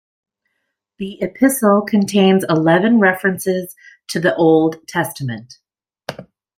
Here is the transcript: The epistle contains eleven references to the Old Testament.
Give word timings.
The 0.97 1.21
epistle 1.21 1.83
contains 1.83 2.43
eleven 2.49 2.97
references 2.99 3.75
to 4.07 4.19
the 4.19 4.35
Old 4.35 4.87
Testament. 4.87 5.59